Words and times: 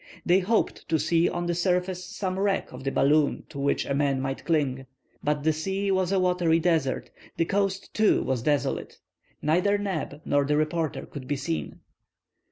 They 0.25 0.39
hoped 0.39 0.89
to 0.89 0.97
see 0.97 1.29
on 1.29 1.45
the 1.45 1.53
surface 1.53 2.03
some 2.03 2.39
wreck 2.39 2.71
of 2.71 2.83
the 2.83 2.91
balloon 2.91 3.43
to 3.49 3.59
which 3.59 3.85
a 3.85 3.93
man 3.93 4.19
might 4.19 4.43
cling. 4.45 4.87
But 5.23 5.43
the 5.43 5.53
sea 5.53 5.91
was 5.91 6.11
a 6.11 6.19
watery 6.19 6.59
desert. 6.59 7.11
The 7.37 7.45
coast, 7.45 7.93
too, 7.93 8.23
was 8.23 8.41
desolate. 8.41 8.97
Neither 9.43 9.77
Neb 9.77 10.19
nor 10.25 10.43
the 10.43 10.57
reporter 10.57 11.05
could 11.05 11.27
be 11.27 11.35
seen. 11.35 11.81